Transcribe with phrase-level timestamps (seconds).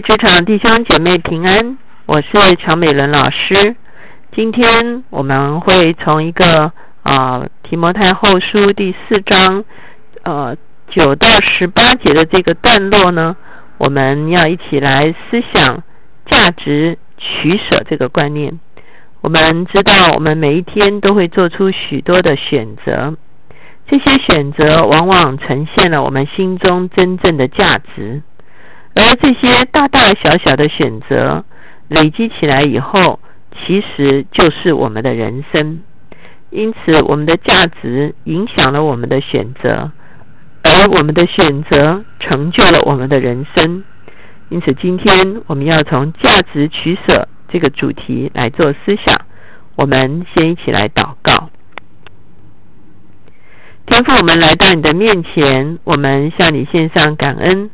[0.00, 1.76] 职场弟兄姐妹平安，
[2.06, 3.76] 我是乔美伦老师。
[4.34, 6.72] 今天我们会从一个
[7.02, 9.62] 啊提摩太后书第四章
[10.22, 10.56] 呃
[10.88, 13.36] 九到十八节的这个段落呢，
[13.76, 15.82] 我们要一起来思想
[16.30, 18.58] 价值取舍这个观念。
[19.20, 23.14] 我们知道，我们每一天都会做出许多的选择，
[23.86, 28.22] 这些选择往往呈现了我们心中真正的价值。
[28.94, 31.44] 而这些大大小小的选择
[31.88, 33.18] 累积起来以后，
[33.52, 35.80] 其实就是我们的人生。
[36.50, 39.90] 因此，我们的价值影响了我们的选择，
[40.62, 43.84] 而我们的选择成就了我们的人生。
[44.50, 49.16] 因此，今天我们要从价值取舍这个主题来做思想。
[49.76, 51.48] 我们先一起来祷告。
[53.86, 57.70] 天父，我们来到你的面前，我们向你献上感恩。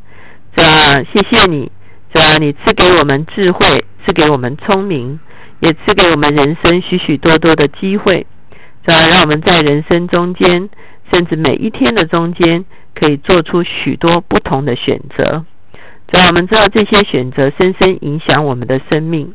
[0.58, 1.70] 主啊，谢谢你，
[2.12, 5.20] 主啊，你赐给我们智慧，赐给我们聪明，
[5.60, 8.26] 也赐给我们人生许许多多的机会。
[8.84, 10.68] 主啊，让我们在人生中间，
[11.12, 12.64] 甚至每一天的中间，
[12.96, 15.44] 可以做出许多不同的选择。
[16.08, 19.32] 主啊，我们知道这些选择深深影响我们的生命。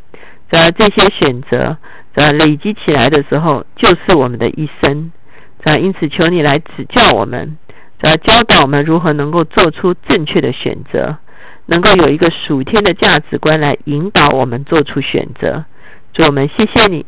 [0.52, 1.78] 主啊，这些选择，
[2.18, 5.14] 主啊，累积起来的时候，就是我们的一生。
[5.64, 7.58] 主啊，因此求你来指教我们。
[8.04, 11.16] 来教导我们如何能够做出正确的选择，
[11.68, 15.64] 能够有一个属天的价值观来引导我们做出选择。
[16.12, 17.06] 主我们谢谢你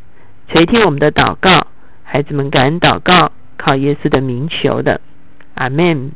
[0.48, 1.68] 垂听我们的祷告，
[2.06, 5.02] 孩子们感恩祷告，靠耶稣的名求的，
[5.56, 6.14] 阿门。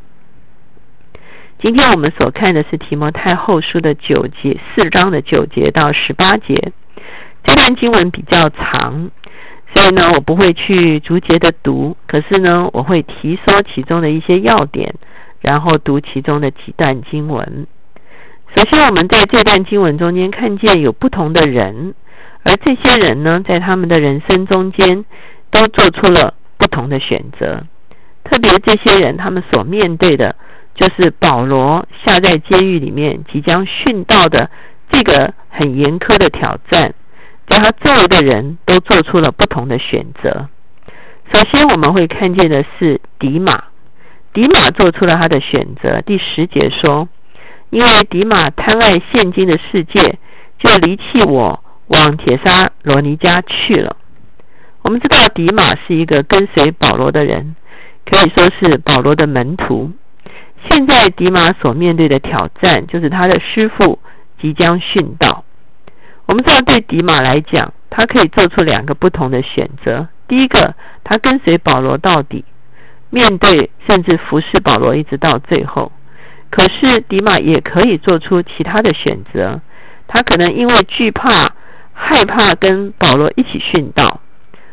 [1.62, 6.72] 今天我们所看的是提摩太后书的九节四章的九节到十八节，
[7.44, 9.12] 这段经文比较长。
[9.76, 14.96] 所以呢，我不会去逐节的读，可是呢，我会提说其中的一些要点，
[15.42, 17.68] 然后读其中的几段经文。
[18.56, 21.94] 首先，我们在这段经文中间看见有不同的人，
[22.44, 25.06] 而这些人呢，在他们的人生中间
[25.52, 27.64] 都做出了不同的选择。
[28.24, 30.36] 特别这些人，他们所面对的，
[30.74, 34.50] 就是保罗下在监狱里面即将殉道的
[34.92, 36.96] 这个很严苛的挑战。
[37.50, 40.48] 在他周围的人都做出了不同的选择。
[41.34, 43.66] 首先，我们会看见的是迪马。
[44.32, 46.02] 迪马做出了他的选择。
[46.02, 47.10] 第十节说
[47.72, 50.18] ：“因为迪马贪爱现今的世界，
[50.60, 53.98] 就离弃我，往铁沙罗尼家去了。”
[54.84, 57.56] 我们知道迪马是一个跟随保罗的人，
[58.06, 59.92] 可以说是保罗的门徒。
[60.70, 64.00] 现在迪马所面对的挑战，就是他的师傅
[64.40, 65.44] 即将殉道。
[66.30, 70.08] 我们知道，对迪马来讲，他可以做出两个不同的选择。
[70.28, 72.46] 第一个，他跟随保罗到底，
[73.10, 75.92] 面对甚至服侍保罗一直到最后。
[76.52, 79.60] 可是，迪马也可以做出其他的选择。
[80.08, 81.50] 他可能因为惧怕、
[81.94, 84.22] 害怕跟保罗一起殉道，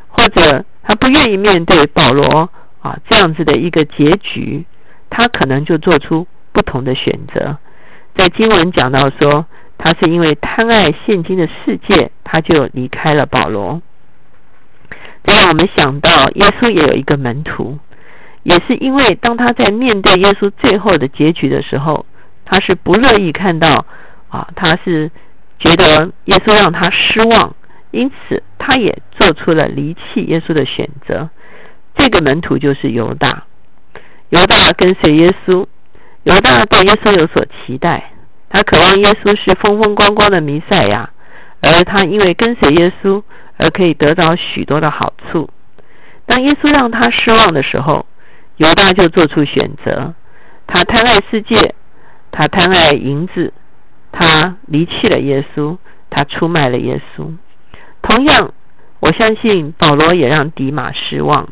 [0.09, 2.51] 或者他不愿意面对保罗
[2.83, 4.67] 啊这样子的一个结局，
[5.09, 7.57] 他可能就做出不同的选择。
[8.15, 9.47] 在经文讲到说。
[9.79, 13.83] 他是因为贪爱现今的世界，他就离开了保罗。
[15.25, 17.79] 这让我们想到，耶稣也有一个门徒，
[18.43, 22.07] 也是因为当他在面对耶稣最后的结局的时候，
[22.45, 23.85] 他是不乐意看到
[24.29, 25.11] 啊，他是
[25.59, 27.55] 觉得耶稣让他失望，
[27.91, 31.29] 因此他也做出了离弃耶稣的选择。
[31.97, 33.45] 这个门徒就是犹大，
[34.29, 35.67] 犹大跟随耶稣，
[36.23, 38.13] 犹大对耶稣有所期待。
[38.49, 41.11] 他渴望耶稣是风风光光的弥赛亚，
[41.61, 43.23] 而他因为跟随耶稣
[43.57, 45.51] 而可以得到许多的好处。
[46.27, 48.07] 当耶稣让他失望的时候，
[48.57, 50.15] 犹大就做出选择：
[50.67, 51.75] 他贪爱世界，
[52.31, 53.53] 他贪爱银子，
[54.13, 55.77] 他离弃了耶稣，
[56.09, 57.29] 他出卖了耶稣。
[58.03, 58.53] 同样，
[59.01, 61.49] 我相信保罗也让迪马失望。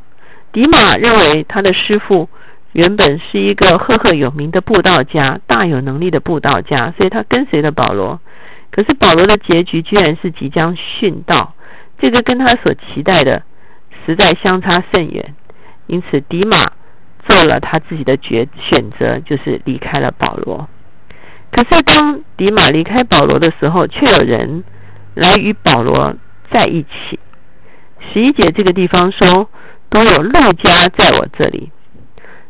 [0.52, 2.28] 迪马认为他的师傅。
[2.74, 8.20] 原本是一个赫赫有名的布道家，大有能力的布道家，所以他跟随了保罗。
[8.72, 11.54] 可是保罗的结局居然是即将殉道，
[12.00, 13.44] 这个跟他所期待的
[14.04, 15.34] 实在相差甚远。
[15.86, 16.56] 因此，迪马
[17.28, 20.68] 做了他自己的决选择，就是离开了保罗。
[21.52, 24.64] 可是，当迪马离开保罗的时候，却有人
[25.14, 26.16] 来与保罗
[26.50, 27.20] 在一起。
[28.12, 29.48] 十一节这个地方说
[29.88, 31.70] ：“都有路加在我这里。”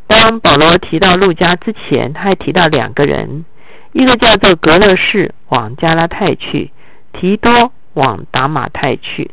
[0.06, 3.44] 当保罗提到路加之前，他还提到两个人，
[3.92, 6.70] 一个叫做格勒士往加拉太去，
[7.12, 9.30] 提多往达马太去。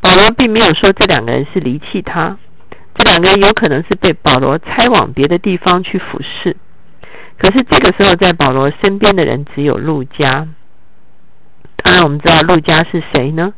[0.00, 2.38] 保罗并没有说这两个人是离弃他，
[2.94, 6.56] 这两个人有可能是被保罗差往别的地方去服侍。
[7.38, 10.48] 可是这个时候，在保罗身边的人只有路加。
[11.84, 13.52] 当然，我们知道路加是谁呢？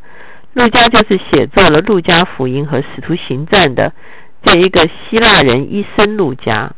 [0.55, 3.93] 路加就是写作了《路加福音》和《使徒行传》的
[4.43, 6.73] 这一个希腊人医生路加。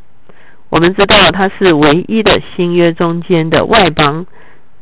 [0.69, 4.25] 我们知道他是唯一的新约中间的外邦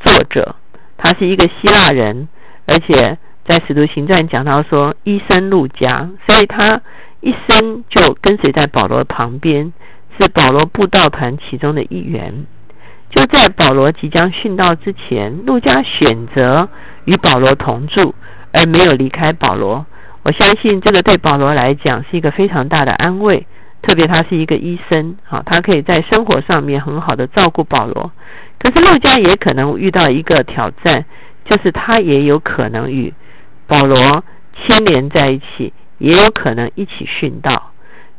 [0.04, 0.56] 作者，
[0.98, 2.28] 他是一个希腊人，
[2.68, 3.18] 而且
[3.48, 6.82] 在《使徒行传》讲到说医生路加，所以他
[7.22, 9.74] 一生就跟随在保罗旁边，
[10.20, 12.46] 是保罗布道团其中的一员。
[13.10, 16.70] 就在保罗即将殉道之前，路加选择
[17.06, 18.14] 与保罗同住，
[18.52, 19.84] 而没有离开保罗。
[20.24, 23.46] 我相信这个对保罗来讲是一个非常大的安慰，
[23.82, 28.12] 特别他是一个医生，啊，他可以在生活上面很好的照顾保罗。
[28.60, 31.06] 可是路加也可能遇到一个挑战，
[31.46, 33.14] 就是他也有可能与
[33.68, 34.24] 保罗
[34.56, 37.72] 牵连在一起，也有可能一起殉道。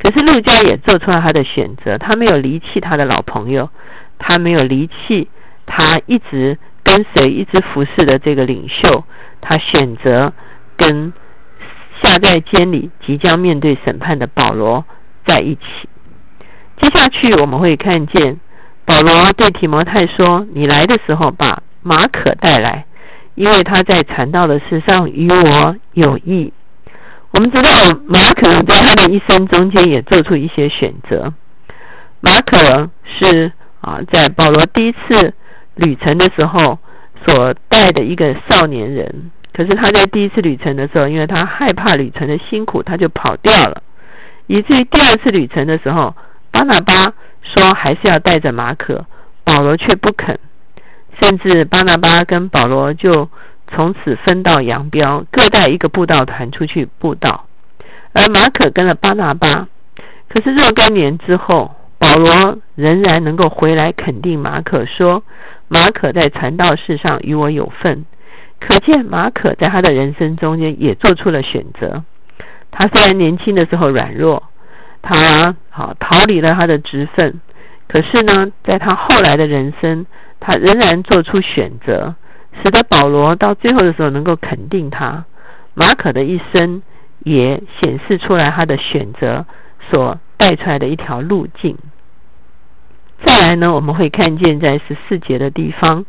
[0.02, 3.68] 可是路加也做出了他的选择，他没有离弃他的老朋友。
[4.22, 5.28] 他没有离弃
[5.64, 9.02] 他一直跟随、一直服侍的这个领袖，
[9.40, 10.34] 他选择
[10.76, 11.10] 跟
[12.02, 14.84] 下在监里、即将面对审判的保罗
[15.26, 15.60] 在一起。
[16.80, 18.40] 接下去我们会看见
[18.84, 22.84] 保罗对提摩太说：“你来的时候把马可带来，
[23.34, 26.52] 因为他在传道的事上与我有益。”
[27.32, 27.70] 我们知道
[28.06, 31.32] 马可在他的一生中间也做出一些选择。
[32.20, 33.52] 马可是。
[33.80, 35.32] 啊，在保罗第一次
[35.76, 36.78] 旅程的时候
[37.26, 43.82] 所带的一个少年人，可是他在第一次旅程的时候，因为他害怕旅程的辛苦，他就跑掉了，
[44.46, 46.14] 以至于第二次旅程的时候，
[46.50, 47.12] 巴拿巴
[47.42, 49.04] 说还是要带着马可，
[49.44, 50.38] 保罗却不肯，
[51.20, 53.28] 甚至巴拿巴跟保罗就
[53.68, 57.46] 从此分道扬镳，各带一个布道团出去布道，
[58.12, 59.68] 而马可跟了巴拿巴，
[60.28, 61.76] 可是若干年之后。
[62.00, 65.22] 保罗仍然能够回来肯定马可，说
[65.68, 68.06] 马可在传道事上与我有份。
[68.60, 72.04] 可见马可在他的人生中间也做出了选择。
[72.70, 74.44] 他虽然年轻的时候软弱，
[75.02, 77.40] 他好逃离了他的职分，
[77.88, 80.06] 可是呢，在他后来的人生，
[80.38, 82.14] 他仍然做出选择，
[82.62, 85.24] 使得保罗到最后的时候能够肯定他。
[85.74, 86.82] 马可的一生
[87.20, 89.46] 也显示出来他的选择
[89.90, 91.76] 所带出来的一条路径。
[93.24, 96.04] 再来呢，我们会看见在十四节的地方，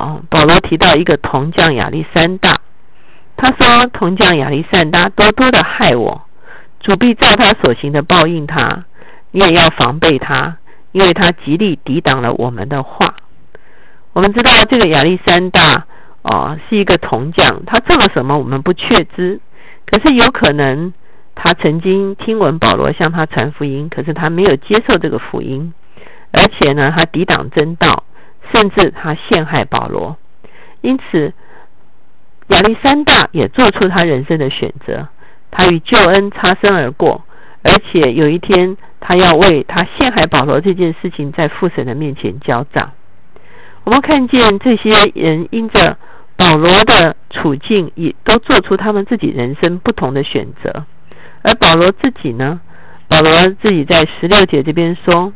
[0.00, 2.56] 啊，保罗提到一个铜匠亚历山大，
[3.36, 6.22] 他说：“铜匠亚历山大多多的害我，
[6.80, 8.84] 主必照他所行的报应他。
[9.32, 10.56] 你也要防备他，
[10.92, 13.14] 因为他极力抵挡了我们的话。”
[14.14, 15.84] 我们知道这个亚历山大
[16.22, 19.38] 哦是一个铜匠，他做了什么我们不确知，
[19.84, 20.94] 可是有可能
[21.34, 25.74] 他曾经听闻保罗向他传福音，可是他没有接受这个福音。
[26.32, 28.04] 而且呢，他抵挡真道，
[28.52, 30.16] 甚至他陷害保罗。
[30.80, 31.32] 因此，
[32.48, 35.08] 亚历山大也做出他人生的选择。
[35.50, 37.24] 他与救恩擦身而过，
[37.62, 42.92] 而且有一天，他要为他陷害保罗这件事情在父神的面前交账。
[43.84, 45.98] 我们看见这些人因着
[46.36, 50.84] 保罗的处境，也都做出他们自己人生不同的选择。
[51.42, 52.60] 而保罗自己呢？
[53.08, 55.32] 保罗自己在十六节这边说。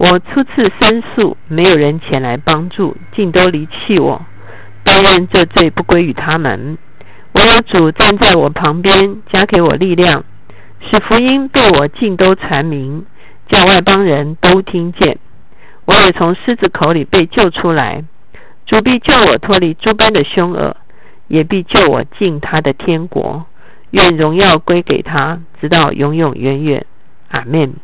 [0.00, 4.24] 我初次申诉，没有人前来帮助，尽都离弃我。
[4.82, 6.78] 但愿这罪不归于他们。
[7.32, 10.24] 唯有主站在我旁边，加给我力量，
[10.80, 13.04] 使福音被我尽都传明，
[13.50, 15.18] 叫外邦人都听见。
[15.84, 18.02] 我也从狮子口里被救出来。
[18.64, 20.78] 主必救我脱离诸般的凶恶，
[21.28, 23.44] 也必救我进他的天国。
[23.90, 26.86] 愿荣耀归给他，直到永永远远。
[27.32, 27.74] 阿门。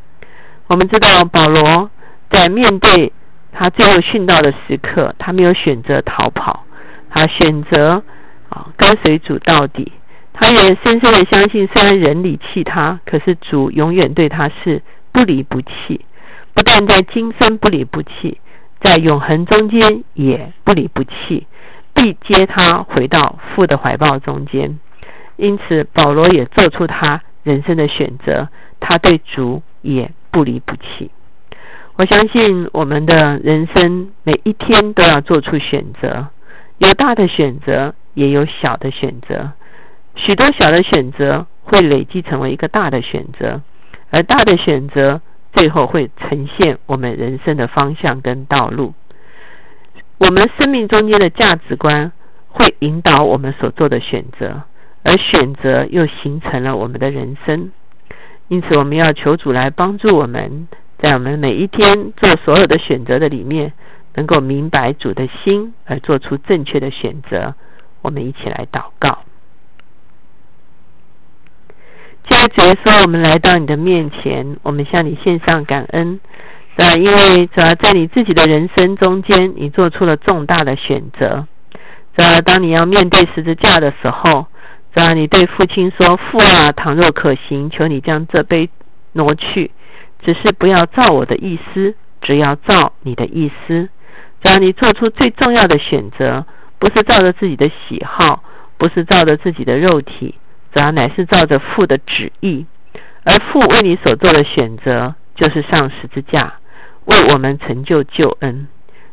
[0.68, 1.90] 我们知道保罗。
[2.30, 3.12] 在面对
[3.52, 6.64] 他最后殉道的时刻，他没有选择逃跑，
[7.10, 8.02] 他选择
[8.48, 9.92] 啊跟随主到底。
[10.38, 16.04] 他也深深的相信，虽然人离弃他，可是主永远对他是不离不弃。
[16.52, 18.38] 不但在今生不离不弃，
[18.82, 21.46] 在永恒中间也不离不弃，
[21.94, 24.78] 必接他回到父的怀抱中间。
[25.36, 28.48] 因此，保罗也做出他人生的选择，
[28.80, 31.10] 他对主也不离不弃。
[31.98, 36.26] 我相信我们的人生每一天都要做出选择，
[36.76, 39.52] 有大的选择，也有小的选择。
[40.14, 43.62] 许多小的选择会累积成为一个大的选择，
[44.10, 45.22] 而大的选择
[45.54, 48.92] 最后会呈现我们人生的方向跟道路。
[50.18, 52.12] 我们生命中间的价值观
[52.50, 54.64] 会引导我们所做的选择，
[55.02, 57.72] 而选择又形成了我们的人生。
[58.48, 60.68] 因此，我们要求主来帮助我们。
[61.06, 63.72] 在我们每一天做所有的选择的里面，
[64.16, 67.54] 能够明白主的心，而做出正确的选择。
[68.02, 69.20] 我们一起来祷告。
[72.24, 72.34] 主
[72.64, 76.18] 耶稣，我们来到你的面前，我们向你献上感恩，
[76.76, 76.94] 是吧？
[76.96, 81.46] 因为主要在你自己的人生中间，你做出了重大的选择，
[82.18, 82.40] 是吧？
[82.40, 84.48] 当你要面对十字架的时候，
[84.96, 85.14] 是吧？
[85.14, 88.68] 你对父亲说：“父啊，倘若可行，求你将这杯
[89.12, 89.70] 挪去，
[90.26, 93.88] 只是不要照我的意思，只要照你的意思。”
[94.42, 96.44] 只要你做出最重要的选择，
[96.78, 98.42] 不是照着自己的喜好，
[98.76, 100.34] 不是照着自己的肉体。
[100.74, 102.66] 只要乃是照着父的旨意，
[103.24, 106.54] 而父为你所做的选择，就是上十字架，
[107.06, 108.68] 为我们成就救恩。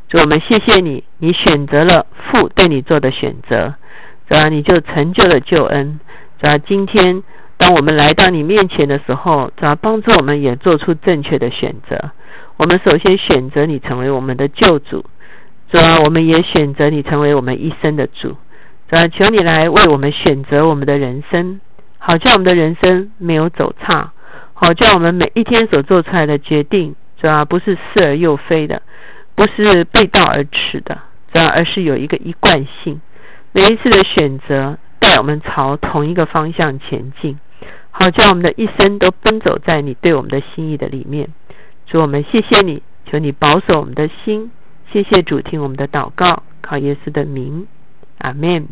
[0.10, 3.76] 主，我们谢谢你，你选择了父对你做的选择，
[4.28, 6.00] 主要你就成就了救恩。
[6.42, 7.24] 主要今天，
[7.64, 12.12] 当我们来到你面前的时候，主要帮助我们也做出正确的选择。
[12.58, 15.06] 我们首先选择你成为我们的救主，
[15.72, 18.36] 主要我们也选择你成为我们一生的主。
[18.90, 21.62] 主要，求你来为我们选择我们的人生，
[22.00, 24.12] 好叫我们的人生没有走差，
[24.54, 28.82] 好叫我们每一天所做出来的决定，主要不是似而又非的，
[29.36, 30.98] 不是背道而驰的，
[31.34, 33.00] 主要而是有一个一贯性。
[33.54, 37.40] 每一次的选择带我们朝同一个方向前进，
[37.96, 41.30] 好叫我们的一生都奔走在你对我们的心意的里面。
[41.86, 44.52] 主，我们谢谢你，求你保守我们的心。
[44.92, 47.68] 谢谢主，听我们的祷告，靠耶稣的名，
[48.18, 48.68] 阿门。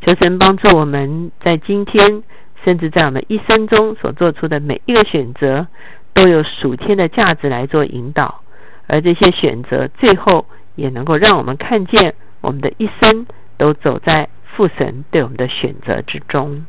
[0.00, 2.24] 求神帮助我们在今天，
[2.64, 5.68] 甚至在我们一生中所做出的每一个选择，
[6.12, 8.40] 都有属天的价值来做引导，
[8.88, 16.66] 而这些选择最后也能够让我们看见，我们的一生都走在父神对我们的选择之中。